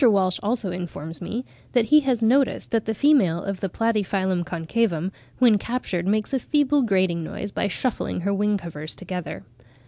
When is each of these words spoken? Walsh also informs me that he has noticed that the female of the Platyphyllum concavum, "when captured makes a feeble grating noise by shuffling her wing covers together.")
Walsh 0.09 0.39
also 0.41 0.71
informs 0.71 1.21
me 1.21 1.45
that 1.73 1.85
he 1.85 1.99
has 1.99 2.23
noticed 2.23 2.71
that 2.71 2.85
the 2.85 2.95
female 2.95 3.43
of 3.43 3.59
the 3.59 3.69
Platyphyllum 3.69 4.43
concavum, 4.43 5.11
"when 5.37 5.59
captured 5.59 6.07
makes 6.07 6.33
a 6.33 6.39
feeble 6.39 6.81
grating 6.81 7.23
noise 7.23 7.51
by 7.51 7.67
shuffling 7.67 8.21
her 8.21 8.33
wing 8.33 8.57
covers 8.57 8.95
together.") 8.95 9.43